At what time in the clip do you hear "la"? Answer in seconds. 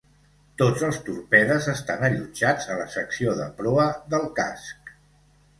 2.81-2.87